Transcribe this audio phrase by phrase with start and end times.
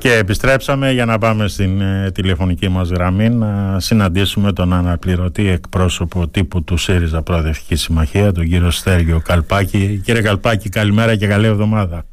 [0.00, 6.28] Και επιστρέψαμε για να πάμε στην ε, τηλεφωνική μας γραμμή να συναντήσουμε τον αναπληρωτή εκπρόσωπο
[6.28, 10.00] τύπου του ΣΥΡΙΖΑ Προοδευτική Συμμαχία, τον κύριο Στέργιο Καλπάκη.
[10.04, 12.06] Κύριε Καλπάκη, καλημέρα και καλή εβδομάδα.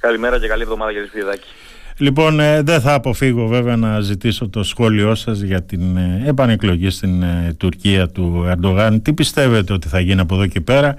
[0.00, 1.48] Καλημέρα και καλή εβδομάδα κύριε Σπιδάκη.
[1.96, 6.90] Λοιπόν, ε, δεν θα αποφύγω βέβαια να ζητήσω το σχόλιο σας για την ε, επανεκλογή
[6.90, 9.02] στην ε, Τουρκία του Ερντογάν.
[9.02, 10.94] Τι πιστεύετε ότι θα γίνει από εδώ και πέρα;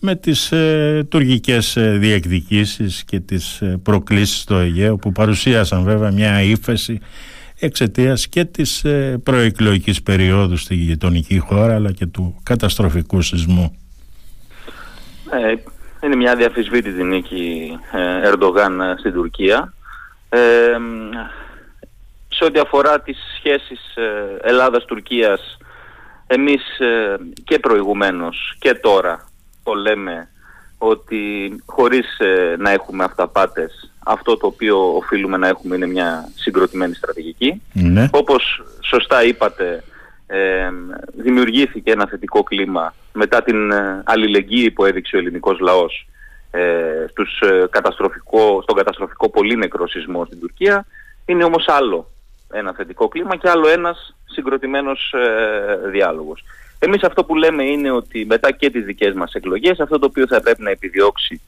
[0.00, 6.10] Με τις ε, τουρκικές ε, διεκδικήσεις και τις ε, προκλήσεις στο Αιγαίο που παρουσίασαν βέβαια
[6.10, 7.00] μια ύφεση
[7.60, 13.78] εξαιτίας και της ε, προεκλογικής περίοδου στη γειτονική χώρα αλλά και του καταστροφικού σεισμού.
[15.30, 15.54] Ε,
[16.02, 19.74] είναι μια διαφυσβήτητη νίκη ε, Ερντογάν στην Τουρκία.
[22.28, 23.80] σε ό,τι αφορά τις σχέσεις
[24.42, 25.58] Ελλάδας-Τουρκίας
[26.26, 26.62] εμείς
[27.44, 29.29] και προηγουμένως και τώρα
[29.62, 30.28] το λέμε
[30.78, 36.94] ότι χωρίς ε, να έχουμε αυταπάτες αυτό το οποίο οφείλουμε να έχουμε είναι μια συγκροτημένη
[36.94, 37.62] στρατηγική.
[37.72, 38.08] Ναι.
[38.12, 39.84] Όπως σωστά είπατε
[40.26, 40.70] ε,
[41.12, 46.08] δημιουργήθηκε ένα θετικό κλίμα μετά την ε, αλληλεγγύη που έδειξε ο ελληνικός λαός
[46.50, 50.86] ε, στους, ε, καταστροφικό, στον καταστροφικό πολύ νεκρό σεισμό στην Τουρκία.
[51.26, 52.10] Είναι όμως άλλο
[52.52, 56.44] ένα θετικό κλίμα και άλλο ένας συγκροτημένος ε, διάλογος.
[56.78, 60.26] Εμείς αυτό που λέμε είναι ότι μετά και τις δικές μας εκλογές αυτό το οποίο
[60.26, 61.40] θα πρέπει να επιδιώξει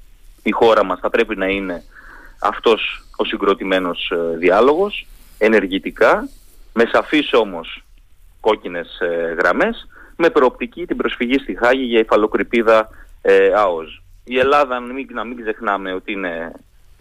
[0.43, 1.83] η χώρα μας θα πρέπει να είναι
[2.41, 5.07] αυτός ο συγκροτημένος ε, διάλογος,
[5.39, 6.29] ενεργητικά,
[6.73, 7.85] με σαφείς όμως
[8.41, 9.87] κόκκινες ε, γραμμές,
[10.17, 12.89] με προοπτική την προσφυγή στη Χάγη για υφαλοκρηπίδα
[13.23, 14.03] ε, ΑΟΣ.
[14.25, 16.53] Η Ελλάδα, μην, να μην ξεχνάμε ότι είναι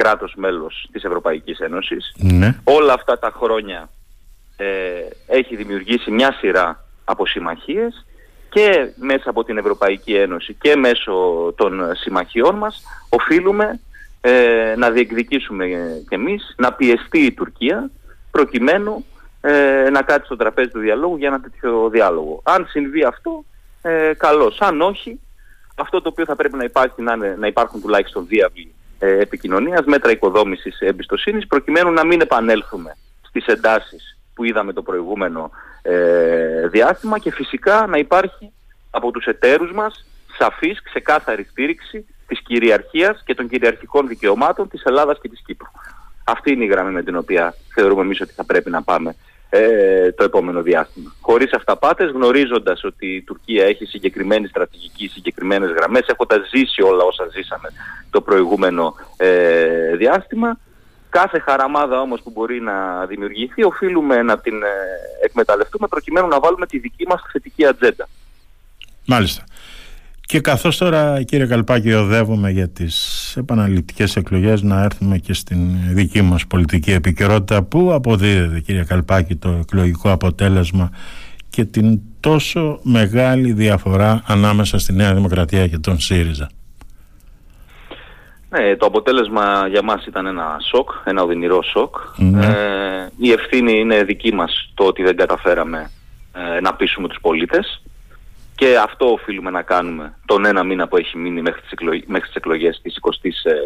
[0.02, 2.13] κράτος μέλος της Ευρωπαϊκής Ένωσης.
[2.17, 2.55] Ναι.
[2.63, 3.89] Όλα αυτά τα χρόνια
[4.57, 4.66] ε,
[5.27, 8.05] έχει δημιουργήσει μια σειρά από συμμαχίες
[8.49, 11.13] και μέσα από την Ευρωπαϊκή Ένωση και μέσω
[11.57, 13.79] των συμμαχιών μας οφείλουμε
[14.22, 15.66] ε, να διεκδικήσουμε
[16.09, 17.89] κι εμείς, να πιεστεί η Τουρκία
[18.31, 19.05] προκειμένου
[19.41, 22.41] ε, να κάτσει στο τραπέζι του διαλόγου για ένα τέτοιο διάλογο.
[22.44, 23.44] Αν συμβεί αυτό,
[23.81, 24.61] ε, καλώς.
[24.61, 25.19] Αν όχι,
[25.75, 30.12] αυτό το οποίο θα πρέπει να υπάρχει να, να υπάρχουν τουλάχιστον διάβλοι ε, επικοινωνίας, μέτρα
[30.12, 35.51] οικοδόμησης εμπιστοσύνης, προκειμένου να μην επανέλθουμε στις εντάσεις που είδαμε το προηγούμενο
[35.81, 38.51] ε, διάστημα και φυσικά να υπάρχει
[38.91, 40.06] από τους εταίρους μας
[40.38, 45.68] σαφής, ξεκάθαρη στήριξη της κυριαρχίας και των κυριαρχικών δικαιωμάτων της Ελλάδας και της Κύπρου.
[46.23, 49.16] Αυτή είναι η γραμμή με την οποία θεωρούμε εμείς ότι θα πρέπει να πάμε
[49.53, 51.16] ε, το επόμενο διάστημα.
[51.22, 57.28] Χωρίς αυταπάτες, γνωρίζοντας ότι η Τουρκία έχει συγκεκριμένη στρατηγική, συγκεκριμένες γραμμές, έχοντας ζήσει όλα όσα
[57.31, 57.69] ζήσαμε
[58.09, 60.57] το προηγούμενο ε, διάστημα,
[61.12, 64.67] Κάθε χαραμάδα όμως που μπορεί να δημιουργηθεί οφείλουμε να την ε,
[65.25, 68.07] εκμεταλλευτούμε προκειμένου να βάλουμε τη δική μας θετική ατζέντα.
[69.06, 69.44] Μάλιστα.
[70.31, 75.58] Και καθώς τώρα κύριε Καλπάκη οδεύουμε για τις επαναληπτικές εκλογές να έρθουμε και στην
[75.94, 80.90] δική μας πολιτική επικαιρότητα που αποδίδεται κύριε Καλπάκη το εκλογικό αποτέλεσμα
[81.50, 86.50] και την τόσο μεγάλη διαφορά ανάμεσα στη Νέα Δημοκρατία και τον ΣΥΡΙΖΑ.
[88.50, 91.96] Ναι, το αποτέλεσμα για μας ήταν ένα σοκ, ένα οδυνηρό σοκ.
[92.18, 92.46] Ναι.
[92.46, 92.52] Ε,
[93.18, 95.92] η ευθύνη είναι δική μας το ότι δεν καταφέραμε
[96.34, 97.81] ε, να πείσουμε τους πολίτες
[98.61, 102.27] και αυτό οφείλουμε να κάνουμε τον ένα μήνα που έχει μείνει μέχρι τις, εκλογές, μέχρι
[102.27, 102.99] τις εκλογές της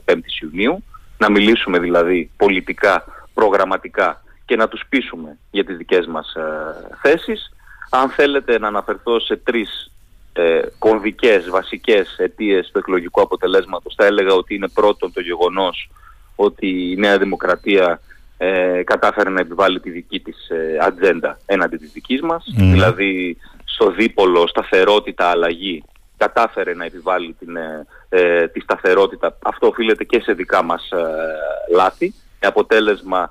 [0.05, 0.83] 25ης Ιουνίου.
[1.17, 3.03] Να μιλήσουμε δηλαδή πολιτικά,
[3.33, 6.41] προγραμματικά και να τους πείσουμε για τις δικές μας ε,
[7.01, 7.53] θέσεις.
[7.89, 9.91] Αν θέλετε να αναφερθώ σε τρεις
[10.33, 15.89] ε, κομβικές, βασικές αιτίες του εκλογικού αποτελέσματος θα έλεγα ότι είναι πρώτον το γεγονός
[16.35, 17.99] ότι η Νέα Δημοκρατία
[18.37, 23.37] ε, κατάφερε να επιβάλλει τη δική της ε, ατζέντα έναντι της δικής μας δηλαδή
[23.75, 25.83] στο δίπολο σταθερότητα αλλαγή
[26.17, 31.75] κατάφερε να επιβάλλει την, ε, ε, τη σταθερότητα αυτό οφείλεται και σε δικά μας ε,
[31.75, 33.29] λάθη με αποτέλεσμα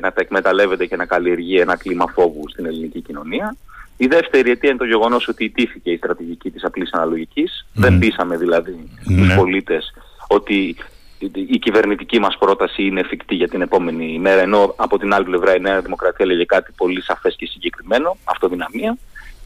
[0.00, 3.56] να τα εκμεταλλεύεται και να καλλιεργεί ένα κλίμα φόβου στην ελληνική κοινωνία
[4.00, 7.66] η δεύτερη αιτία είναι το γεγονός ότι ιτήθηκε η στρατηγική της απλής αναλογικής.
[7.74, 9.14] Δεν πείσαμε δηλαδή mm.
[9.16, 9.92] τους πολίτες
[10.28, 10.76] ότι
[11.32, 15.56] η κυβερνητική μας πρόταση είναι εφικτή για την επόμενη ημέρα, ενώ από την άλλη πλευρά
[15.56, 18.96] η Νέα Δημοκρατία λέγε κάτι πολύ σαφές και συγκεκριμένο, αυτοδυναμία.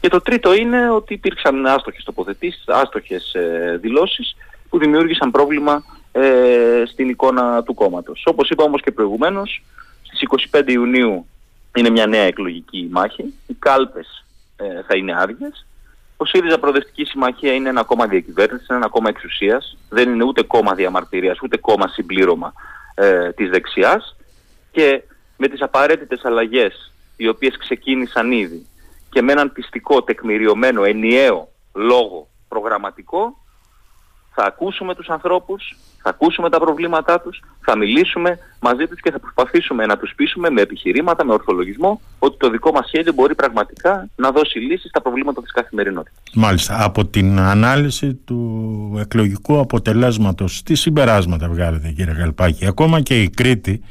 [0.03, 4.35] Και το τρίτο είναι ότι υπήρξαν άστοχες τοποθετήσεις, άστοχες ε, δηλώσεις
[4.69, 8.23] που δημιούργησαν πρόβλημα ε, στην εικόνα του κόμματος.
[8.25, 9.63] Όπως είπα όμως και προηγουμένως,
[10.01, 11.25] στις 25 Ιουνίου
[11.75, 13.33] είναι μια νέα εκλογική μάχη.
[13.47, 15.65] Οι κάλπες ε, θα είναι άδειες.
[16.17, 19.77] Ο ΣΥΡΙΖΑ Προοδευτική Συμμαχία είναι ένα κόμμα διακυβέρνησης, είναι ένα κόμμα εξουσίας.
[19.89, 22.53] Δεν είναι ούτε κόμμα διαμαρτυρίας, ούτε κόμμα συμπλήρωμα
[22.95, 24.15] ε, της δεξιάς.
[24.71, 25.03] Και
[25.37, 28.67] με τις απαραίτητες αλλαγές, οι οποίες ξεκίνησαν ήδη
[29.13, 33.37] και με έναν πιστικό, τεκμηριωμένο, ενιαίο λόγο προγραμματικό,
[34.35, 39.19] θα ακούσουμε τους ανθρώπους, θα ακούσουμε τα προβλήματά τους, θα μιλήσουμε μαζί τους και θα
[39.19, 44.09] προσπαθήσουμε να τους πείσουμε με επιχειρήματα, με ορθολογισμό, ότι το δικό μας σχέδιο μπορεί πραγματικά
[44.15, 46.23] να δώσει λύσεις στα προβλήματα της καθημερινότητας.
[46.33, 46.83] Μάλιστα.
[46.83, 52.65] Από την ανάλυση του εκλογικού αποτελέσματος, τι συμπεράσματα βγάλετε κύριε Καλπάκη.
[52.65, 53.83] Ακόμα και η Κρήτη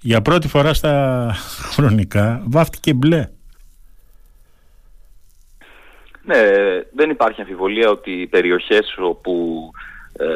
[0.00, 1.34] για πρώτη φορά στα
[1.74, 3.28] χρονικά βάφτηκε μπλε.
[6.26, 6.36] Ναι,
[6.94, 9.70] δεν υπάρχει αμφιβολία ότι οι περιοχές όπου
[10.18, 10.26] ε,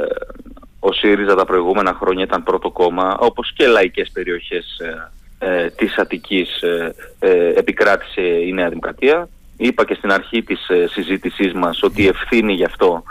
[0.80, 5.98] ο ΣΥΡΙΖΑ τα προηγούμενα χρόνια ήταν πρώτο κόμμα, όπως και λαϊκές περιοχές ε, ε της
[5.98, 9.28] Αττικής ε, ε, επικράτησε η Νέα Δημοκρατία.
[9.56, 13.02] Είπα και στην αρχή της ε, συζήτησής μας ότι η ευθύνη γι' αυτό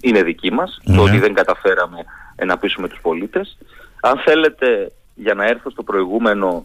[0.00, 1.00] είναι δική μας, το ναι.
[1.00, 1.98] ότι δεν καταφέραμε
[2.44, 3.58] να πείσουμε τους πολίτες.
[4.00, 6.64] Αν θέλετε, για να έρθω στο προηγούμενο,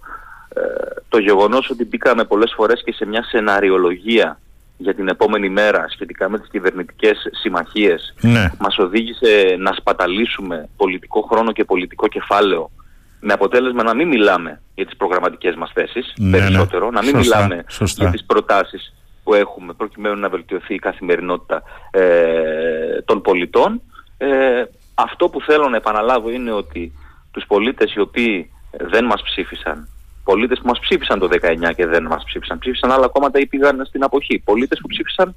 [1.10, 4.40] το γεγονός ότι μπήκαμε πολλές φορές και σε μια σεναριολογία
[4.78, 8.52] για την επόμενη μέρα σχετικά με τις κυβερνητικές συμμαχίες ναι.
[8.60, 12.72] μας οδήγησε να σπαταλήσουμε πολιτικό χρόνο και πολιτικό κεφάλαιο
[13.20, 16.38] με αποτέλεσμα να μην μιλάμε για τις προγραμματικές μας θέσεις ναι, ναι.
[16.38, 17.64] περισσότερο, να μην μιλάμε
[17.96, 18.94] για τις προτάσεις
[19.24, 23.82] που έχουμε προκειμένου να βελτιωθεί η καθημερινότητα ε, των πολιτών.
[24.18, 24.64] Ε,
[24.96, 26.92] αυτό που θέλω να επαναλάβω είναι ότι
[27.32, 29.88] τους πολίτες οι οποίοι δεν μας ψήφισαν
[30.30, 32.60] πολίτες που μας ψήφισαν το 19 και δεν μας ψήφισαν.
[32.60, 34.40] Ψήφισαν άλλα κόμματα ή πήγαν στην αποχή.
[34.40, 35.36] Πολίτες που ψήφισαν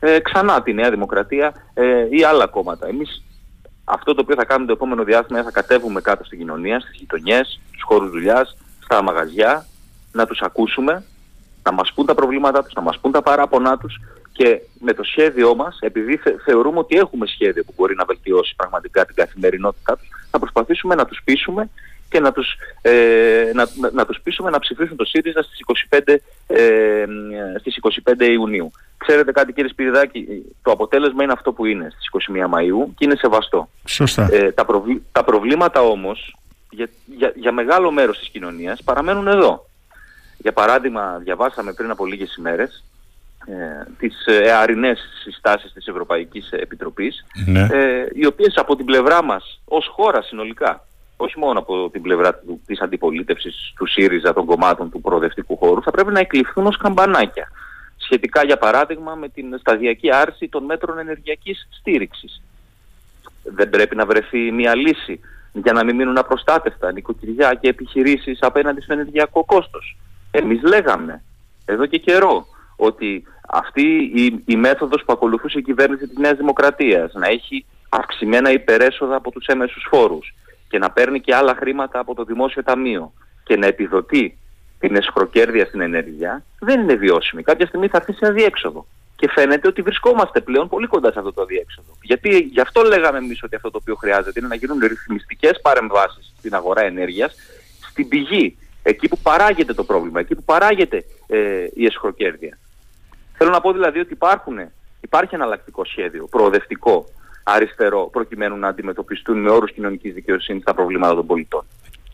[0.00, 2.88] ε, ξανά τη Νέα Δημοκρατία ε, ή άλλα κόμματα.
[2.88, 3.22] Εμείς
[3.84, 7.60] αυτό το οποίο θα κάνουμε το επόμενο διάστημα θα κατέβουμε κάτω στην κοινωνία, στις γειτονιές,
[7.68, 9.66] στους χώρους δουλειάς, στα μαγαζιά,
[10.12, 11.04] να τους ακούσουμε,
[11.62, 14.00] να μας πούν τα προβλήματά τους, να μας πούν τα παράπονά τους
[14.32, 19.04] και με το σχέδιό μας, επειδή θεωρούμε ότι έχουμε σχέδιο που μπορεί να βελτιώσει πραγματικά
[19.06, 21.70] την καθημερινότητά τους, θα προσπαθήσουμε να τους πείσουμε
[22.08, 25.58] και να τους, ε, να, να τους πείσουμε να ψηφίσουν το ΣΥΡΙΖΑ στις
[25.90, 27.04] 25, ε,
[27.58, 28.70] στις 25 Ιουνίου.
[28.96, 30.26] Ξέρετε κάτι κύριε Σπυριδάκη,
[30.62, 33.68] το αποτέλεσμα είναι αυτό που είναι στις 21 Μαΐου και είναι σεβαστό.
[33.84, 34.28] Σωστά.
[34.32, 34.66] Ε, τα,
[35.12, 36.36] τα προβλήματα όμως
[36.70, 39.66] για, για, για μεγάλο μέρος της κοινωνίας παραμένουν εδώ.
[40.38, 42.84] Για παράδειγμα, διαβάσαμε πριν από λίγες ημέρες
[43.46, 47.68] ε, τις εαρινές συστάσεις της Ευρωπαϊκής Επιτροπής, ναι.
[47.72, 50.86] ε, οι οποίες από την πλευρά μας ως χώρα συνολικά
[51.16, 55.90] όχι μόνο από την πλευρά της αντιπολίτευσης του ΣΥΡΙΖΑ των κομμάτων του προοδευτικού χώρου, θα
[55.90, 57.50] πρέπει να εκλειφθούν ως καμπανάκια.
[57.96, 62.42] Σχετικά, για παράδειγμα, με την σταδιακή άρση των μέτρων ενεργειακής στήριξης.
[63.42, 65.20] Δεν πρέπει να βρεθεί μια λύση
[65.52, 69.96] για να μην μείνουν απροστάτευτα νοικοκυριά και επιχειρήσεις απέναντι στο ενεργειακό κόστος.
[70.30, 71.22] Εμείς λέγαμε
[71.64, 72.46] εδώ και καιρό
[72.76, 78.50] ότι αυτή η, η μέθοδος που ακολουθούσε η κυβέρνηση της Νέας Δημοκρατίας να έχει αυξημένα
[78.50, 80.34] υπερέσοδα από τους έμεσους φόρους
[80.68, 83.12] και να παίρνει και άλλα χρήματα από το δημόσιο ταμείο
[83.44, 84.38] και να επιδοτεί
[84.78, 87.42] την εσχροκέρδεια στην ενέργεια, δεν είναι βιώσιμη.
[87.42, 88.86] Κάποια στιγμή θα έρθει σε αδιέξοδο.
[89.16, 91.96] Και φαίνεται ότι βρισκόμαστε πλέον πολύ κοντά σε αυτό το αδιέξοδο.
[92.02, 96.34] Γιατί γι' αυτό λέγαμε εμείς ότι αυτό το οποίο χρειάζεται είναι να γίνουν ρυθμιστικές παρεμβάσεις
[96.38, 97.34] στην αγορά ενέργειας,
[97.90, 102.58] στην πηγή, εκεί που παράγεται το πρόβλημα, εκεί που παράγεται ε, η εσχροκέρδεια.
[103.36, 104.58] Θέλω να πω δηλαδή ότι υπάρχουν,
[105.00, 107.06] υπάρχει εναλλακτικό σχέδιο, προοδευτικό,
[107.48, 111.64] αριστερό προκειμένου να αντιμετωπιστούν με όρους κοινωνικής δικαιοσύνης τα προβλήματα των πολιτών.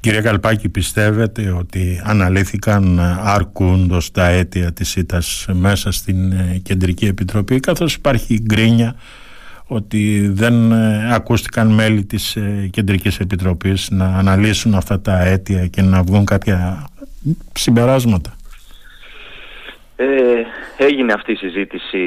[0.00, 7.60] Κύριε Καλπάκη, πιστεύετε ότι αναλύθηκαν αρκούντος τα αίτια της ΣΥΤΑΣ μέσα στην ε, Κεντρική Επιτροπή
[7.60, 8.94] καθώς υπάρχει γκρίνια
[9.66, 15.82] ότι δεν ε, ακούστηκαν μέλη της ε, Κεντρικής Επιτροπής να αναλύσουν αυτά τα αίτια και
[15.82, 16.86] να βγουν κάποια
[17.52, 18.36] συμπεράσματα;
[20.02, 20.44] Ε,
[20.76, 21.98] έγινε αυτή η συζήτηση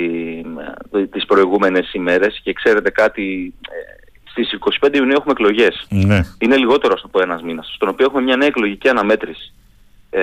[0.92, 5.88] ε, τις προηγούμενες ημέρες και ξέρετε κάτι, ε, στις 25 Ιουνίου έχουμε εκλογές.
[5.90, 6.20] Ναι.
[6.40, 9.54] Είναι λιγότερο από ένας μήνας, στον οποίο έχουμε μια νέα εκλογική αναμέτρηση.
[10.10, 10.22] Ε,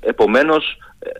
[0.00, 1.10] επομένως, ε,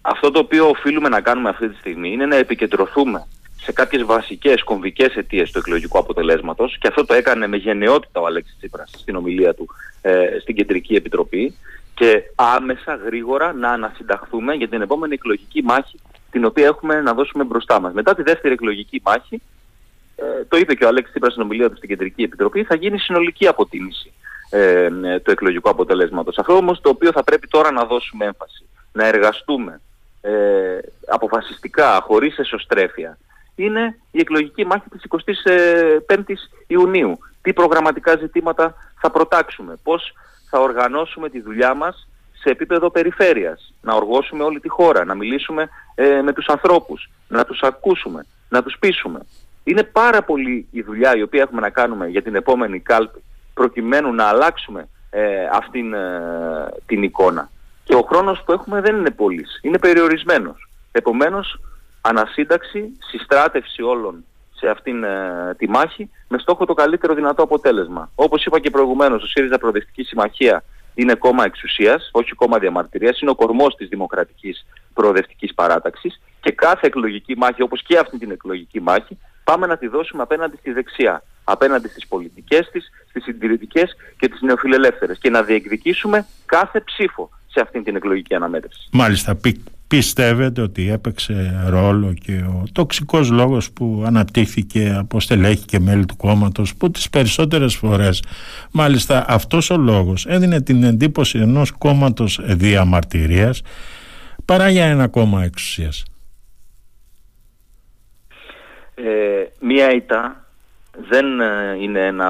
[0.00, 3.26] αυτό το οποίο οφείλουμε να κάνουμε αυτή τη στιγμή είναι να επικεντρωθούμε
[3.62, 8.26] σε κάποιες βασικές κομβικές αιτίες του εκλογικού αποτελέσματος και αυτό το έκανε με γενναιότητα ο
[8.26, 9.68] Αλέξης Τσίπρας στην ομιλία του
[10.02, 11.54] ε, στην Κεντρική Επιτροπή
[12.02, 17.44] και άμεσα, γρήγορα να ανασυνταχθούμε για την επόμενη εκλογική μάχη την οποία έχουμε να δώσουμε
[17.44, 17.92] μπροστά μας.
[17.92, 19.42] Μετά τη δεύτερη εκλογική μάχη,
[20.16, 22.98] ε, το είπε και ο Αλέξης Τσίπρας στην ομιλία του στην Κεντρική Επιτροπή, θα γίνει
[22.98, 24.12] συνολική αποτίμηση
[24.50, 24.88] ε,
[25.22, 26.38] του εκλογικού αποτελέσματος.
[26.38, 29.80] Αυτό όμως το οποίο θα πρέπει τώρα να δώσουμε έμφαση, να εργαστούμε
[30.20, 33.18] ε, αποφασιστικά, χωρίς εσωστρέφεια,
[33.54, 35.02] είναι η εκλογική μάχη της
[36.06, 37.18] 25ης Ιουνίου.
[37.42, 40.14] Τι προγραμματικά ζητήματα θα προτάξουμε, πώς
[40.54, 45.68] θα οργανώσουμε τη δουλειά μας σε επίπεδο περιφέρειας, να οργώσουμε όλη τη χώρα, να μιλήσουμε
[45.94, 49.20] ε, με τους ανθρώπους, να τους ακούσουμε, να τους πείσουμε.
[49.64, 53.22] Είναι πάρα πολύ η δουλειά η οποία έχουμε να κάνουμε για την επόμενη κάλπη
[53.54, 56.00] προκειμένου να αλλάξουμε ε, αυτήν ε,
[56.86, 57.50] την εικόνα.
[57.84, 60.68] Και ο χρόνος που έχουμε δεν είναι πολύς, είναι περιορισμένος.
[60.92, 61.60] Επομένως,
[62.00, 64.24] ανασύνταξη, συστράτευση όλων
[64.62, 65.04] σε αυτήν
[65.56, 68.10] τη μάχη με στόχο το καλύτερο δυνατό αποτέλεσμα.
[68.14, 70.64] Όπως είπα και προηγουμένως, ο ΣΥΡΙΖΑ Προοδευτική Συμμαχία
[70.94, 76.86] είναι κόμμα εξουσίας, όχι κόμμα διαμαρτυρίας, είναι ο κορμός της δημοκρατικής προοδευτικής παράταξης και κάθε
[76.86, 81.22] εκλογική μάχη, όπως και αυτή την εκλογική μάχη, πάμε να τη δώσουμε απέναντι στη δεξιά,
[81.44, 87.60] απέναντι στις πολιτικές της, στις συντηρητικές και τις νεοφιλελεύθερες και να διεκδικήσουμε κάθε ψήφο σε
[87.60, 88.88] αυτή την εκλογική αναμέτρηση.
[88.92, 89.34] Μάλιστα,
[89.96, 96.16] πιστεύετε ότι έπαιξε ρόλο και ο τοξικός λόγος που αναπτύχθηκε από στελέχη και μέλη του
[96.16, 98.22] κόμματος που τις περισσότερες φορές
[98.72, 103.62] μάλιστα αυτός ο λόγος έδινε την εντύπωση ενός κόμματος διαμαρτυρίας
[104.44, 106.04] παρά για ένα κόμμα εξουσίας.
[108.94, 109.02] Ε,
[109.60, 110.41] μία ήττα
[110.98, 112.28] δεν ε, είναι ένα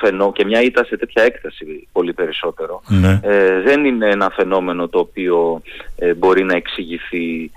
[0.00, 3.20] φαινόμενο και μια ήττα σε τέτοια έκταση πολύ περισσότερο ναι.
[3.22, 5.62] ε, δεν είναι ένα φαινόμενο το οποίο
[5.96, 7.50] ε, μπορεί να εξηγηθεί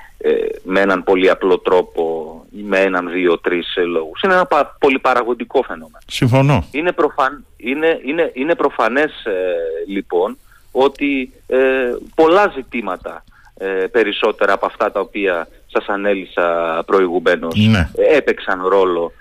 [0.63, 4.21] με έναν πολύ απλό τρόπο ή με έναν, δύο, τρεις λόγους.
[4.21, 5.97] Είναι ένα πα, πολύ παραγωγικό φαινόμενο.
[6.07, 6.67] Συμφωνώ.
[6.71, 9.11] Είναι, προφαν, είναι, είναι, είναι προφανές
[9.87, 10.37] λοιπόν
[10.71, 11.33] ότι
[12.15, 13.23] πολλά ζητήματα
[13.91, 17.89] περισσότερα από αυτά τα οποία σας ανέλησα προηγουμένως ναι.
[18.15, 19.20] έπαιξαν ρόλο ε,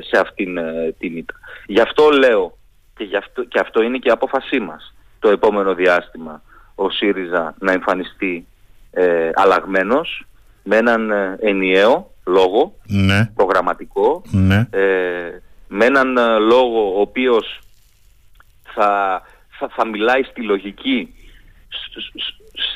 [0.00, 1.34] σε αυτήν ε, την ήττα.
[1.66, 2.58] Γι' αυτό λέω
[2.96, 6.42] και, γι αυτό, και αυτό είναι και η απόφασή μας το επόμενο διάστημα
[6.74, 8.46] ο ΣΥΡΙΖΑ να εμφανιστεί
[8.90, 10.26] ε, αλλαγμένος
[10.62, 13.26] με έναν ε, ενιαίο λόγο ναι.
[13.34, 14.66] προγραμματικό ναι.
[14.70, 17.60] Ε, με έναν λόγο ο οποίος
[18.74, 19.22] θα,
[19.58, 21.14] θα, θα μιλάει στη λογική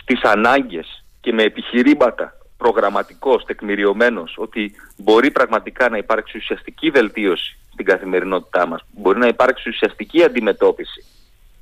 [0.02, 7.84] στις ανάγκες και με επιχειρήματα προγραμματικός, τεκμηριωμένος, ότι μπορεί πραγματικά να υπάρξει ουσιαστική βελτίωση στην
[7.84, 11.04] καθημερινότητά μας, μπορεί να υπάρξει ουσιαστική αντιμετώπιση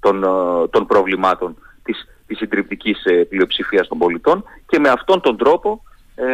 [0.00, 0.28] των, ε,
[0.70, 5.82] των προβλημάτων της, της συντριπτικής ε, πλειοψηφίας των πολιτών και με αυτόν τον τρόπο
[6.14, 6.24] ε,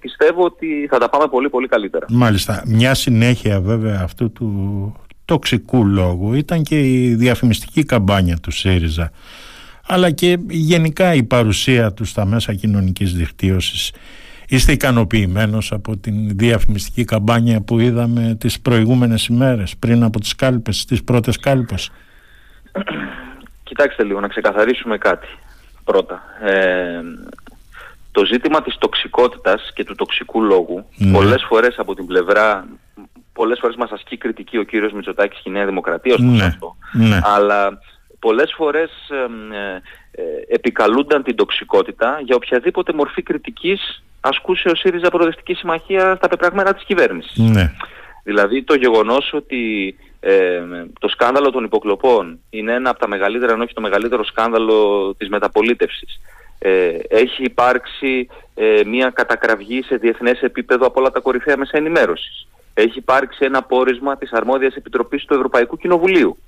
[0.00, 2.06] πιστεύω ότι θα τα πάμε πολύ πολύ καλύτερα.
[2.08, 2.62] Μάλιστα.
[2.66, 4.48] Μια συνέχεια βέβαια αυτού του
[5.24, 9.10] τοξικού λόγου ήταν και η διαφημιστική καμπάνια του ΣΥΡΙΖΑ
[9.86, 13.92] αλλά και γενικά η παρουσία τους στα μέσα κοινωνικής δικτύωσης.
[14.48, 20.84] Είστε ικανοποιημένος από την διαφημιστική καμπάνια που είδαμε τις προηγούμενες ημέρες πριν από τις κάλπες,
[20.84, 21.90] τις πρώτες κάλπες;
[23.62, 25.26] Κοιτάξτε λίγο να ξεκαθαρίσουμε κάτι
[25.84, 26.22] πρώτα.
[26.42, 27.00] Ε,
[28.10, 31.12] το ζήτημα της τοξικότητας και του τοξικού λόγου ναι.
[31.12, 32.66] πολλές φορές από την πλευρά
[33.32, 36.44] πολλές φορές μας ασκεί κριτική ο κύριος Μητσοτάκης και η Νέα Δημοκρατία ως ναι.
[36.44, 36.76] αυτό.
[36.92, 37.20] Ναι.
[37.22, 37.78] Αλλά
[38.26, 45.54] πολλές φορές ε, ε, επικαλούνταν την τοξικότητα για οποιαδήποτε μορφή κριτικής ασκούσε ο ΣΥΡΙΖΑ Προοδευτική
[45.54, 47.36] Συμμαχία στα πεπραγμένα της κυβέρνησης.
[47.36, 47.70] Ναι.
[48.24, 50.62] Δηλαδή το γεγονός ότι ε,
[51.00, 54.78] το σκάνδαλο των υποκλοπών είναι ένα από τα μεγαλύτερα, αν όχι το μεγαλύτερο σκάνδαλο
[55.18, 56.20] της μεταπολίτευσης.
[56.58, 62.46] Ε, έχει υπάρξει ε, μια κατακραυγή σε διεθνές επίπεδο από όλα τα κορυφαία μέσα ενημέρωσης.
[62.74, 66.38] Έχει υπάρξει ένα πόρισμα της αρμόδιας επιτροπής του Ευρωπαϊκού Κοινοβουλίου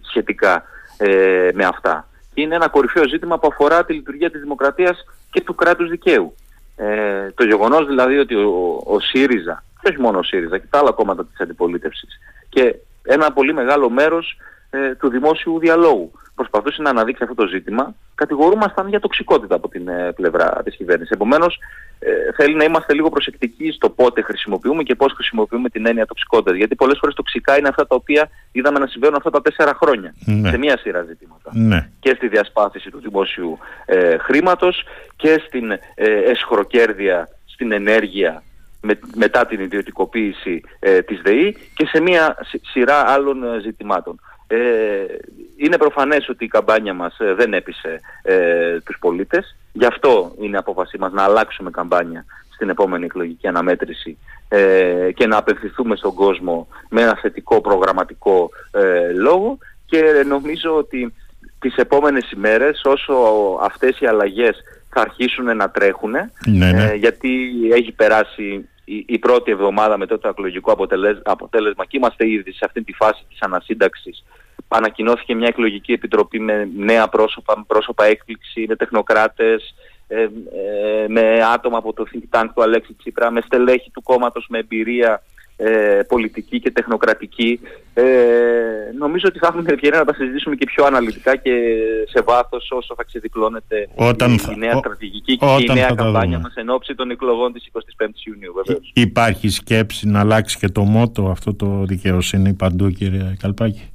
[0.00, 0.64] σχετικά
[1.02, 2.08] ε, με αυτά.
[2.34, 6.34] Είναι ένα κορυφαίο ζήτημα που αφορά τη λειτουργία της δημοκρατίας και του κράτους δικαίου.
[6.76, 10.78] Ε, το γεγονός δηλαδή ότι ο, ο ΣΥΡΙΖΑ, και όχι μόνο ο ΣΥΡΙΖΑ και τα
[10.78, 12.18] άλλα κόμματα της αντιπολίτευσης
[12.48, 14.36] και ένα πολύ μεγάλο μέρος
[14.74, 19.88] ε, του δημόσιου διαλόγου προσπαθούσε να αναδείξει αυτό το ζήτημα, κατηγορούμασταν για τοξικότητα από την
[19.88, 21.10] ε, πλευρά της κυβέρνησης.
[21.10, 21.58] Επομένως,
[21.98, 26.56] ε, θέλει να είμαστε λίγο προσεκτικοί στο πότε χρησιμοποιούμε και πώς χρησιμοποιούμε την έννοια τοξικότητας.
[26.56, 30.14] Γιατί πολλές φορές τοξικά είναι αυτά τα οποία είδαμε να συμβαίνουν αυτά τα τέσσερα χρόνια
[30.24, 30.50] ναι.
[30.50, 31.50] σε μία σειρά ζητήματα.
[31.52, 31.88] Ναι.
[32.00, 34.84] Και στη διασπάθηση του δημόσιου ε, χρήματος
[35.16, 38.42] και στην ε, εσχροκέρδεια, στην ενέργεια
[38.82, 44.20] με, μετά την ιδιωτικοποίηση ε, της ΔΕΗ και σε μία σειρά άλλων ε, ζητημάτων.
[44.54, 45.06] Ε,
[45.56, 49.56] είναι προφανές ότι η καμπάνια μας ε, δεν έπεισε ε, τους πολίτες.
[49.72, 54.18] Γι' αυτό είναι η απόφασή μας να αλλάξουμε καμπάνια στην επόμενη εκλογική αναμέτρηση
[54.48, 61.14] ε, και να απευθυνθούμε στον κόσμο με ένα θετικό προγραμματικό ε, λόγο και νομίζω ότι
[61.58, 63.14] τις επόμενες ημέρες όσο
[63.62, 64.56] αυτές οι αλλαγές
[64.90, 66.94] θα αρχίσουν να τρέχουν ναι, ναι.
[66.94, 70.72] γιατί έχει περάσει η, πρώτη εβδομάδα μετά το εκλογικό
[71.22, 74.24] αποτέλεσμα και είμαστε ήδη σε αυτή τη φάση της ανασύνταξης.
[74.68, 79.74] Ανακοινώθηκε μια εκλογική επιτροπή με νέα πρόσωπα, με πρόσωπα έκπληξη, με τεχνοκράτες,
[80.08, 80.28] ε, ε,
[81.08, 85.22] με άτομα από το think tank του Αλέξη Τσίπρα, με στελέχη του κόμματος, με εμπειρία
[85.56, 87.60] ε, πολιτική και τεχνοκρατική.
[87.94, 88.02] Ε,
[88.98, 91.52] νομίζω ότι θα έχουμε την ευκαιρία να τα συζητήσουμε και πιο αναλυτικά και
[92.08, 96.54] σε βάθος όσο θα ξεδιπλώνεται όταν η, η νέα στρατηγική και η νέα καμπάνια μας
[96.54, 98.52] εν ώψη των εκλογών της 25ης Ιουνίου.
[98.54, 98.90] Βεβαίως.
[98.94, 103.92] Υπάρχει σκέψη να αλλάξει και το μότο αυτό το δικαιοσύνη παντού κύριε Καλπάκη;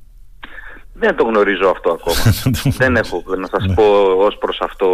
[0.93, 2.17] Δεν το γνωρίζω αυτό ακόμα.
[2.81, 3.73] δεν έχω να σας ναι.
[3.73, 3.83] πω
[4.17, 4.87] ως προς αυτό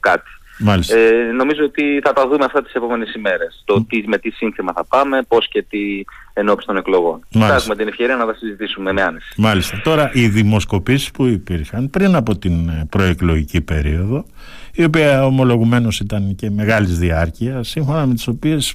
[0.00, 0.30] κάτι.
[0.72, 3.62] Ε, νομίζω ότι θα τα δούμε αυτά τις επόμενες ημέρες.
[3.64, 7.26] Το τι, με τι σύνθημα θα πάμε, πώς και τι ενώπιση των εκλογών.
[7.30, 9.34] Θα έχουμε την ευκαιρία να τα συζητήσουμε με άνεση.
[9.36, 9.80] Μάλιστα.
[9.84, 14.26] Τώρα οι δημοσκοπήσεις που υπήρχαν πριν από την ε, προεκλογική περίοδο,
[14.72, 18.74] η οποία ομολογουμένως ήταν και μεγάλης διάρκειας, σύμφωνα με τις οποίες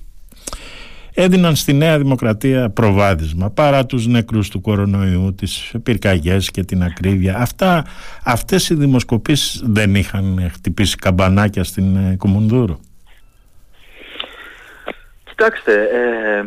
[1.14, 7.38] έδιναν στη Νέα Δημοκρατία προβάδισμα παρά τους νεκρούς του κορονοϊού, τις πυρκαγιές και την ακρίβεια.
[7.38, 7.86] Αυτά,
[8.24, 12.80] αυτές οι δημοσκοπήσεις δεν είχαν χτυπήσει καμπανάκια στην ε, Κουμουνδούρου.
[15.24, 16.44] Κοιτάξτε, ε,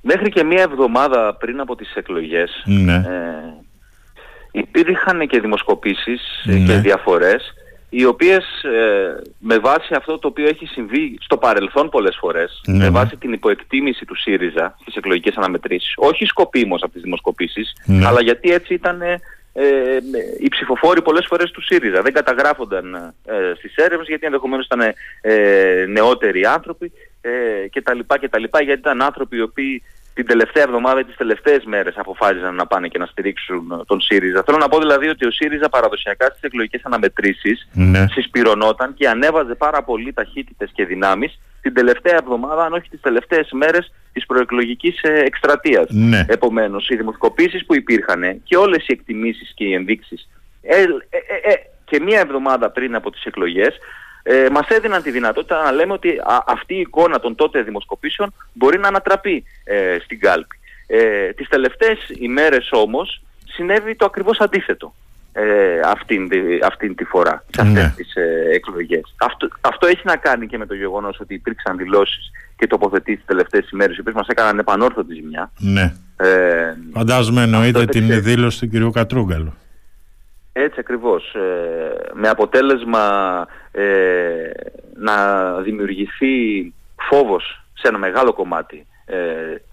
[0.00, 2.94] μέχρι και μία εβδομάδα πριν από τις εκλογές ναι.
[2.94, 3.00] ε,
[4.52, 6.58] υπήρχαν και δημοσκοπήσεις ναι.
[6.58, 7.54] και διαφορές
[7.96, 12.76] οι οποίες ε, με βάση αυτό το οποίο έχει συμβεί στο παρελθόν πολλές φορές, ναι,
[12.76, 12.90] με ναι.
[12.90, 18.06] βάση την υποεκτίμηση του ΣΥΡΙΖΑ στις εκλογικές αναμετρήσεις, όχι σκοπίμως από τις δημοσκοπήσεις, ναι.
[18.06, 19.20] αλλά γιατί έτσι ήταν ε,
[19.52, 19.98] ε,
[20.38, 22.02] οι ψηφοφόροι πολλές φορές του ΣΥΡΙΖΑ.
[22.02, 24.80] Δεν καταγράφονταν ε, στις έρευνες γιατί ενδεχομένως ήταν
[25.20, 27.30] ε, νεότεροι άνθρωποι ε,
[27.72, 27.98] κτλ.
[28.64, 29.82] γιατί ήταν άνθρωποι οι οποίοι
[30.14, 34.42] την τελευταία εβδομάδα ή τις τελευταίες μέρες αποφάσισαν να πάνε και να στηρίξουν τον ΣΥΡΙΖΑ.
[34.46, 38.06] Θέλω να πω δηλαδή ότι ο ΣΥΡΙΖΑ παραδοσιακά στις εκλογικές αναμετρήσεις ναι.
[38.10, 43.48] συσπυρωνόταν και ανέβαζε πάρα πολύ ταχύτητες και δυνάμεις την τελευταία εβδομάδα, αν όχι τις τελευταίες
[43.52, 45.86] μέρες της προεκλογικής ε, εκστρατείας.
[45.90, 46.24] Ναι.
[46.28, 50.28] Επομένως, οι δημοσκοπήσεις που υπήρχαν και όλες οι εκτιμήσεις και οι ενδείξεις
[50.66, 51.54] ε, ε, ε,
[51.84, 53.78] και μία εβδομάδα πριν από τις εκλογές
[54.26, 56.10] ε, μας έδιναν τη δυνατότητα να λέμε ότι
[56.46, 60.58] αυτή η εικόνα των τότε δημοσκοπήσεων μπορεί να ανατραπεί ε, στην κάλπη.
[60.86, 64.94] Ε, τις τελευταίες ημέρες όμως συνέβη το ακριβώς αντίθετο
[65.32, 66.28] ε, αυτήν,
[66.64, 67.92] αυτήν τη φορά, σε αυτές ναι.
[67.96, 69.14] τις ε, εκλογές.
[69.16, 73.26] Αυτό, αυτό έχει να κάνει και με το γεγονός ότι υπήρξαν δηλώσεις και τοποθετήσεις τις
[73.26, 75.50] τελευταίες ημέρες οι οποίες μας έκαναν επανόρθωτη ζημιά.
[75.58, 75.94] Ναι.
[76.16, 78.92] Ε, Φαντάζομαι εννοείται την δήλωση του κ.
[78.92, 79.54] Κατρούγκαλου.
[80.56, 81.34] Έτσι ακριβώς.
[81.34, 84.50] Ε, με αποτέλεσμα ε,
[84.94, 85.16] να
[85.60, 86.72] δημιουργηθεί
[87.08, 89.16] φόβος σε ένα μεγάλο κομμάτι ε,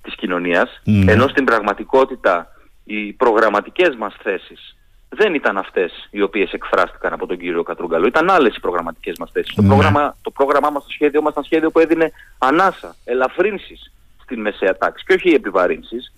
[0.01, 1.11] της κοινωνίας, ναι.
[1.11, 2.47] ενώ στην πραγματικότητα
[2.83, 4.75] οι προγραμματικές μας θέσεις
[5.09, 8.07] δεν ήταν αυτές οι οποίες εκφράστηκαν από τον κύριο Κατρούγκαλο.
[8.07, 9.55] Ήταν άλλες οι προγραμματικές μας θέσεις.
[9.55, 9.67] Το, ναι.
[9.67, 14.77] πρόγραμμα, το πρόγραμμά μας, το σχέδιο μας ήταν σχέδιο που έδινε ανάσα, ελαφρύνσεις στην μεσαία
[14.77, 16.13] τάξη και όχι επιβαρύνσεις.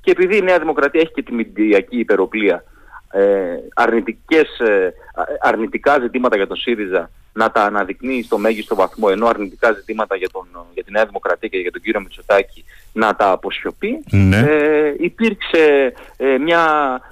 [0.00, 2.64] Και επειδή η Νέα Δημοκρατία έχει και τη μηντιακή υπεροπλία ε,
[3.74, 4.92] αρνητικές, ε,
[5.40, 10.28] αρνητικά ζητήματα για τον ΣΥΡΙΖΑ να τα αναδεικνύει στο μέγιστο βαθμό ενώ αρνητικά ζητήματα για,
[10.30, 14.38] τον, για τη Νέα Δημοκρατία και για τον κύριο Μητσοτάκη να τα αποσιωπεί ναι.
[14.38, 16.64] ε, υπήρξε ε, μια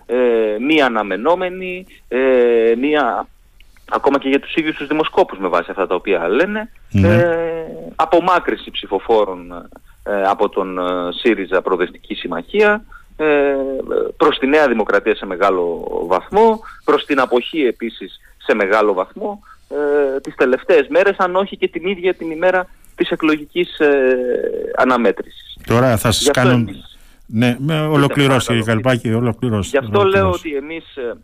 [0.06, 0.16] ε,
[0.61, 1.87] μία αναμενόμενη
[2.78, 3.26] μία
[3.90, 7.24] ακόμα και για τους ίδιους τους δημοσκόπους με βάση αυτά τα οποία λένε ναι.
[7.96, 9.68] απομάκρυση ψηφοφόρων
[10.26, 10.78] από τον
[11.12, 12.96] ΣΥΡΙΖΑ Προοδευτική Συμμαχία ε,
[14.16, 20.20] προς τη Νέα Δημοκρατία σε μεγάλο βαθμό, προς την αποχή επίσης σε μεγάλο βαθμό ε,
[20.20, 24.16] τις τελευταίες μέρες, αν όχι και την ίδια την ημέρα της εκλογικής ε,
[24.76, 25.59] αναμέτρησης.
[25.66, 26.64] Τώρα θα σας κάνω...
[27.31, 29.68] Ναι, με ολοκληρώσει κύριε Καλπάκη, ολοκληρώσει.
[29.70, 31.16] Γι' αυτό λέω ότι εμείς, ε,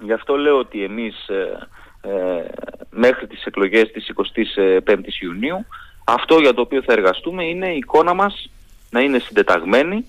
[0.00, 1.68] γι αυτό λέω ότι εμείς ε,
[2.00, 2.44] ε,
[2.90, 5.66] μέχρι τις εκλογές της 25ης Ιουνίου
[6.04, 8.50] αυτό για το οποίο θα εργαστούμε είναι η εικόνα μας
[8.90, 10.04] να είναι συντεταγμένη,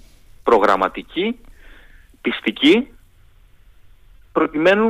[0.49, 1.39] προγραμματική,
[2.21, 2.88] πιστική,
[4.31, 4.88] προκειμένου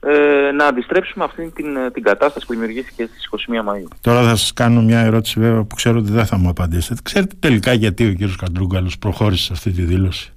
[0.00, 3.88] ε, να αντιστρέψουμε αυτή την, ε, την κατάσταση που δημιουργήθηκε στις 21 Μαΐου.
[4.00, 7.00] Τώρα θα σας κάνω μια ερώτηση βέβαια που ξέρω ότι δεν θα μου απαντήσετε.
[7.02, 10.32] Ξέρετε τελικά γιατί ο κύριος Καντρούγκαλος προχώρησε σε αυτή τη δήλωση;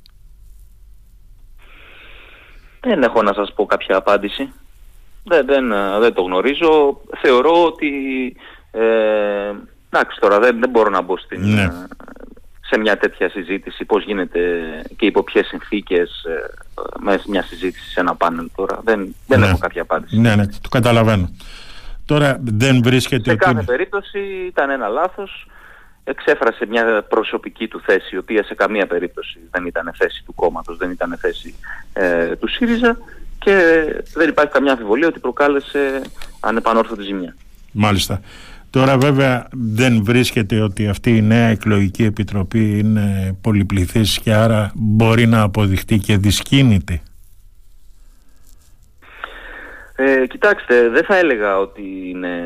[2.79, 4.53] Δεν έχω να σας πω κάποια απάντηση.
[5.23, 7.01] Δεν, δεν, ε, δεν το γνωρίζω.
[7.21, 7.89] Θεωρώ ότι...
[8.71, 9.51] Ε,
[9.89, 11.67] εντάξει τώρα δεν, δεν μπορώ να μπω στην, ναι
[12.69, 14.39] σε μια τέτοια συζήτηση, πώς γίνεται
[14.97, 16.53] και υπό ποιες συνθήκες ε,
[16.99, 18.79] με μια συζήτηση σε ένα πάνελ τώρα.
[18.83, 19.45] Δεν, δεν ναι.
[19.45, 20.19] έχω κάποια απάντηση.
[20.19, 21.29] Ναι, ναι, το καταλαβαίνω.
[22.05, 23.29] Τώρα δεν βρίσκεται...
[23.29, 25.47] Σε κάθε περίπτωση ήταν ένα λάθος.
[26.03, 30.77] Εξέφρασε μια προσωπική του θέση, η οποία σε καμία περίπτωση δεν ήταν θέση του κόμματος,
[30.77, 31.55] δεν ήταν θέση
[31.93, 32.97] ε, του ΣΥΡΙΖΑ
[33.39, 36.01] και δεν υπάρχει καμιά αμφιβολία ότι προκάλεσε
[36.39, 37.35] ανεπανόρθωτη ζημιά.
[37.71, 38.21] Μάλιστα.
[38.75, 45.25] Τώρα βέβαια δεν βρίσκεται ότι αυτή η νέα εκλογική επιτροπή είναι πολυπληθής και άρα μπορεί
[45.25, 47.01] να αποδειχτεί και δυσκίνητη.
[49.95, 52.39] Ε, κοιτάξτε, δεν θα έλεγα ότι είναι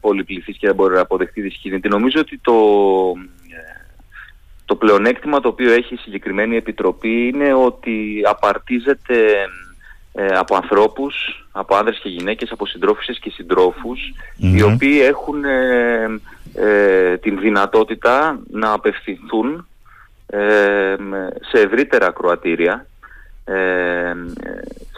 [0.00, 1.88] πολυπληθής και δεν μπορεί να αποδεχτεί δυσκίνητη.
[1.88, 2.54] Νομίζω ότι το,
[4.64, 9.16] το πλεονέκτημα το οποίο έχει η συγκεκριμένη επιτροπή είναι ότι απαρτίζεται
[10.12, 14.00] ε, από ανθρώπους, από άνδρες και γυναίκες, από συντρόφισσες και συντρόφους,
[14.36, 16.20] οι οποίοι έχουν ε,
[16.54, 19.66] ε, την δυνατότητα να απευθυνθούν
[21.50, 22.86] σε ευρύτερα ακροατήρια,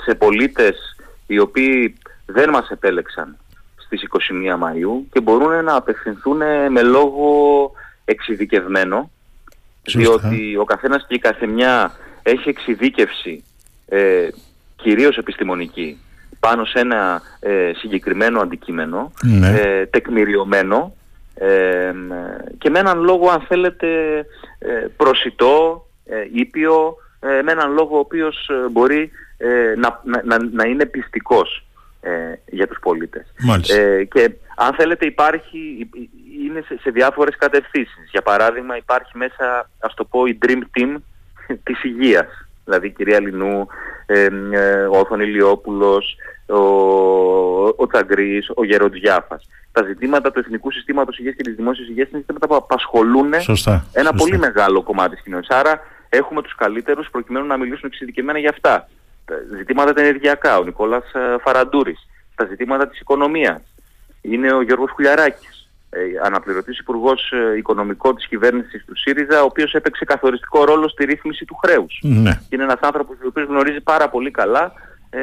[0.04, 3.36] σε πολίτες οι οποίοι δεν μας επέλεξαν
[3.76, 4.18] στις 21
[4.62, 6.36] Μαΐου και μπορούν να απευθυνθούν
[6.70, 7.70] με λόγο
[8.04, 9.10] εξειδικευμένο
[9.82, 13.44] διότι ο καθένας και η καθεμιά έχει εξειδίκευση
[13.88, 14.28] ε,
[14.76, 15.98] κυρίως επιστημονική
[16.46, 19.48] πάνω σε ένα ε, συγκεκριμένο αντικείμενο, ναι.
[19.48, 20.94] ε, τεκμηριωμένο
[21.34, 21.92] ε,
[22.58, 23.88] και με έναν λόγο αν θέλετε
[24.58, 25.86] ε, προσιτό,
[26.32, 26.96] ήπιο,
[27.44, 29.10] με έναν λόγο ο οποίος μπορεί
[29.76, 31.66] να, να, να είναι πιστικός
[32.46, 33.32] για τους πολίτες.
[34.10, 35.88] και αν θέλετε υπάρχει,
[36.44, 38.08] είναι σε, σε διάφορες κατευθύνσεις.
[38.10, 40.96] Για παράδειγμα υπάρχει μέσα, ας το πω, η Dream Team
[41.66, 42.43] της υγείας.
[42.64, 43.66] Δηλαδή η κυρία Λινού,
[44.06, 44.26] ε,
[44.92, 46.58] ο Όθων Ηλιόπουλος, ο,
[47.76, 49.48] ο Τσαγκρής, ο Γεροντζιάφας.
[49.72, 53.34] Τα ζητήματα του Εθνικού Συστήματος Υγείας και της Δημόσιας Υγείας είναι ζητήματα που απασχολούν
[53.92, 55.56] ένα πολύ μεγάλο κομμάτι της κοινωνίας.
[55.58, 58.88] Άρα έχουμε τους καλύτερους προκειμένου να μιλήσουν εξειδικεμένα για αυτά.
[59.24, 62.08] Τα ζητήματα τα ενεργειακά, ο Νικόλας ε, Φαραντούρης.
[62.34, 63.62] Τα ζητήματα της οικονομίας.
[64.20, 65.53] Είναι ο Γιώργος Χουλιαράκης ε,
[66.24, 71.44] αναπληρωτής υπουργός ε, οικονομικό της κυβέρνησης του ΣΥΡΙΖΑ, ο οποίος έπαιξε καθοριστικό ρόλο στη ρύθμιση
[71.44, 71.98] του χρέους.
[72.02, 72.40] Ναι.
[72.48, 74.72] είναι ένας άνθρωπος ο οποίος γνωρίζει πάρα πολύ καλά
[75.10, 75.20] ε,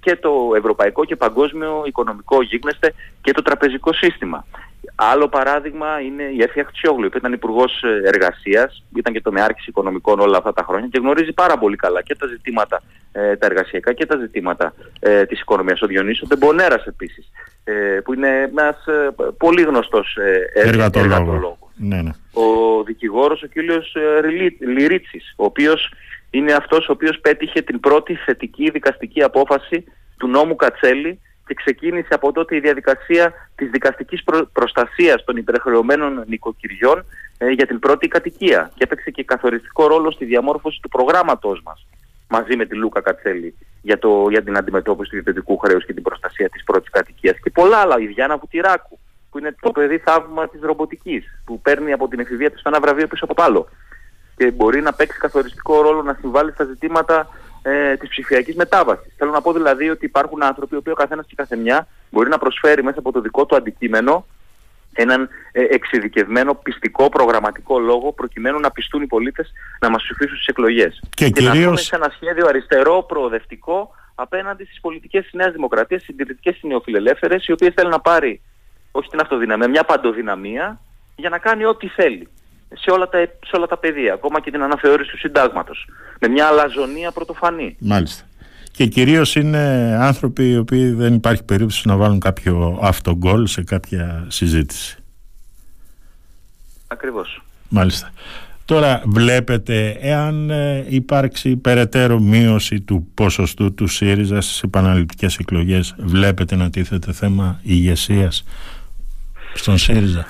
[0.00, 4.46] και το ευρωπαϊκό και παγκόσμιο οικονομικό γίγνεσθε και το τραπεζικό σύστημα.
[4.94, 9.68] Άλλο παράδειγμα είναι η Εφη Αχτσιόγλου, που ήταν υπουργός ε, εργασίας, ήταν και το μεάρχη
[9.68, 13.46] οικονομικών όλα αυτά τα χρόνια και γνωρίζει πάρα πολύ καλά και τα ζητήματα ε, τα
[13.46, 15.82] εργασιακά και τα ζητήματα ε, της οικονομίας.
[15.82, 17.30] Ο Διονύσο Ντεμπονέρας επίσης,
[17.64, 17.72] ε,
[18.04, 21.56] που είναι ένας ε, πολύ γνωστός ε, εργατολόγος.
[21.76, 22.10] Ναι, ναι.
[22.32, 23.52] Ο δικηγόρος ο κ.
[24.60, 25.92] Λυρίτσι, ο οποίος
[26.30, 29.84] είναι αυτός ο οποίος πέτυχε την πρώτη θετική δικαστική απόφαση
[30.16, 31.20] του νόμου Κατσέλη
[31.52, 34.46] και ξεκίνησε από τότε η διαδικασία της δικαστικής προ...
[34.52, 37.04] προστασίας των υπερχρεωμένων νοικοκυριών
[37.38, 38.70] ε, για την πρώτη κατοικία.
[38.74, 41.86] Και έπαιξε και καθοριστικό ρόλο στη διαμόρφωση του προγράμματός μας
[42.28, 46.02] μαζί με τη Λούκα Κατσέλη για, το, για την αντιμετώπιση του ιδιωτικού χρέους και την
[46.02, 47.36] προστασία της πρώτης κατοικίας.
[47.42, 48.98] Και πολλά άλλα, η Διάννα Βουτυράκου
[49.30, 53.06] που είναι το παιδί θαύμα της ρομποτικής που παίρνει από την εφηβεία του ένα βραβείο
[53.06, 53.68] πίσω από πάλο
[54.36, 57.28] και μπορεί να παίξει καθοριστικό ρόλο να συμβάλλει στα ζητήματα
[57.62, 59.12] ε, της ψηφιακής μετάβασης.
[59.16, 62.38] Θέλω να πω δηλαδή ότι υπάρχουν άνθρωποι, οι ο καθένας και η καθεμιά μπορεί να
[62.38, 64.26] προσφέρει μέσα από το δικό του αντικείμενο
[64.92, 70.46] έναν ε, εξειδικευμένο πιστικό προγραμματικό λόγο προκειμένου να πιστούν οι πολίτες να μας ψηφίσουν στις
[70.46, 71.02] εκλογές.
[71.14, 71.70] Και, και κυρίως...
[71.70, 77.52] να σε ένα σχέδιο αριστερό, προοδευτικό απέναντι στις πολιτικές της Νέας Δημοκρατίας, συντηρητικές νεοφιλελεύθερες, οι
[77.52, 78.40] οποίες θέλουν να πάρει
[78.90, 80.80] όχι την αυτοδυναμία, μια παντοδυναμία
[81.16, 82.28] για να κάνει ό,τι θέλει
[82.74, 85.88] σε όλα, τα, σε όλα τα πεδία, ακόμα και την αναθεώρηση του συντάγματος,
[86.20, 87.76] με μια αλαζονία πρωτοφανή.
[87.80, 88.24] Μάλιστα.
[88.70, 94.24] Και κυρίως είναι άνθρωποι οι οποίοι δεν υπάρχει περίπτωση να βάλουν κάποιο αυτογκόλ σε κάποια
[94.28, 94.96] συζήτηση.
[96.86, 97.42] Ακριβώς.
[97.68, 98.12] Μάλιστα.
[98.64, 106.56] Τώρα βλέπετε εάν ε, υπάρξει περαιτέρω μείωση του ποσοστού του ΣΥΡΙΖΑ στις επαναληπτικές εκλογές βλέπετε
[106.56, 108.44] να τίθεται θέμα ηγεσίας
[109.54, 110.26] στον ΣΥΡΙΖΑ;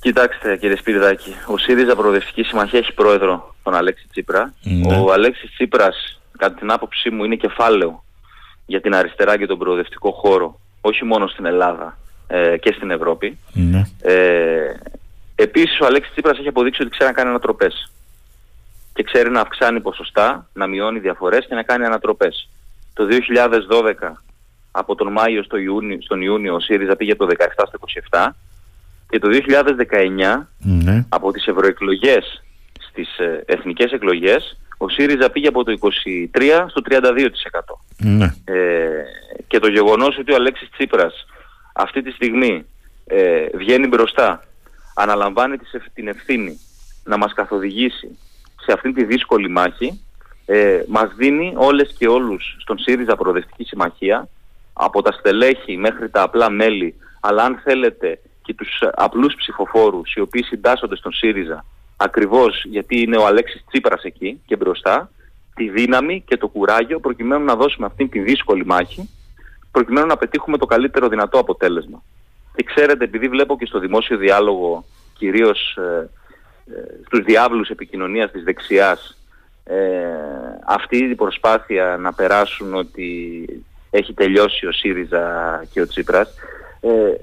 [0.00, 4.54] Κοιτάξτε κύριε Σπυριδάκη, ο ΣΥΡΙΖΑ Προοδευτική Συμμαχία έχει πρόεδρο τον Αλέξη Τσίπρα.
[4.62, 4.96] Ναι.
[4.96, 8.04] Ο Αλέξης Τσίπρας, κατά την άποψή μου, είναι κεφάλαιο
[8.66, 13.38] για την αριστερά και τον προοδευτικό χώρο, όχι μόνο στην Ελλάδα ε, και στην Ευρώπη.
[13.52, 13.86] Ναι.
[14.02, 14.74] Ε,
[15.34, 17.92] επίσης ο Αλέξης Τσίπρας έχει αποδείξει ότι ξέρει να κάνει ανατροπές.
[18.94, 22.48] Και ξέρει να αυξάνει ποσοστά, να μειώνει διαφορές και να κάνει ανατροπές.
[22.94, 24.12] Το 2012
[24.70, 27.78] από τον Μάιο στο Ιούνιο, στον Ιούνιο ο ΣΥΡΙΖΑ πήγε από το 17 στο
[28.10, 28.28] 27
[29.10, 29.28] και το
[30.28, 31.04] 2019 ναι.
[31.08, 32.42] από τις ευρωεκλογές
[32.90, 37.00] στις ε, εθνικές εκλογές ο ΣΥΡΙΖΑ πήγε από το 23% στο 32%.
[37.96, 38.34] Ναι.
[38.44, 38.88] Ε,
[39.46, 41.26] και το γεγονός ότι ο Αλέξης Τσίπρας
[41.72, 42.66] αυτή τη στιγμή
[43.06, 44.44] ε, βγαίνει μπροστά,
[44.94, 45.56] αναλαμβάνει
[45.94, 46.60] την ευθύνη
[47.04, 48.18] να μας καθοδηγήσει
[48.64, 50.00] σε αυτή τη δύσκολη μάχη,
[50.46, 54.28] ε, μας δίνει όλες και όλους στον ΣΥΡΙΖΑ Προοδευτική Συμμαχία,
[54.72, 60.20] από τα στελέχη μέχρι τα απλά μέλη, αλλά αν θέλετε και τους απλούς ψηφοφόρους οι
[60.20, 61.64] οποίοι συντάσσονται στον ΣΥΡΙΖΑ
[61.96, 65.10] ακριβώς γιατί είναι ο Αλέξης Τσίπρας εκεί και μπροστά
[65.54, 69.10] τη δύναμη και το κουράγιο προκειμένου να δώσουμε αυτήν τη δύσκολη μάχη
[69.70, 72.02] προκειμένου να πετύχουμε το καλύτερο δυνατό αποτέλεσμα.
[72.54, 74.84] Και ξέρετε, επειδή βλέπω και στο δημόσιο διάλογο
[75.18, 76.10] κυρίως ε,
[76.74, 79.18] ε, στους διάβλους επικοινωνίας της δεξιάς
[79.64, 79.76] ε,
[80.66, 83.44] αυτή η προσπάθεια να περάσουν ότι
[83.90, 86.59] έχει τελειώσει ο ΣΥΡΙΖΑ και ο Τσίπρας ε,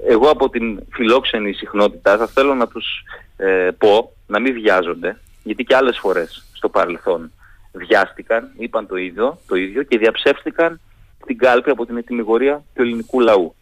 [0.06, 3.04] εγώ από την φιλόξενη συχνότητα θα θέλω να τους
[3.36, 7.32] ε, πω να μην βιάζονται, γιατί και άλλες φορές στο παρελθόν
[7.72, 10.80] βιάστηκαν, είπαν το ίδιο, το ίδιο και διαψεύστηκαν
[11.26, 13.54] την κάλπη από την ετοιμιγορία του ελληνικού λαού.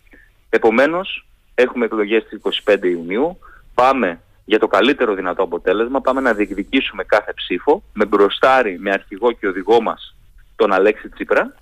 [0.51, 3.39] Επομένως, έχουμε εκλογές στις 25 Ιουνίου,
[3.75, 9.33] πάμε για το καλύτερο δυνατό αποτέλεσμα, πάμε να διεκδικήσουμε κάθε ψήφο, με μπροστάρι, με αρχηγό
[9.33, 10.17] και οδηγό μας
[10.57, 11.55] τον Αλέξη Τσίπρα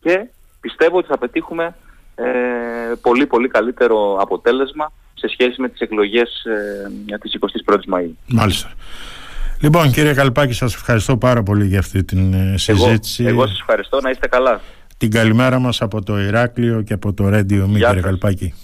[0.00, 0.26] και
[0.60, 1.74] πιστεύω ότι θα πετύχουμε
[3.00, 6.44] πολύ πολύ καλύτερο αποτέλεσμα σε σχέση με τις εκλογές
[7.10, 8.12] ε, της 21ης Μαΐου.
[8.26, 8.70] Μάλιστα.
[9.60, 13.24] Λοιπόν κύριε Καλπάκη σας ευχαριστώ πάρα πολύ για αυτή την συζήτηση.
[13.24, 14.60] Εγώ, εγώ σας ευχαριστώ να είστε καλά.
[14.96, 18.54] Την καλημέρα μας από το Ηράκλειο και από το Ρέντιο Μη κύριε Καλπάκη.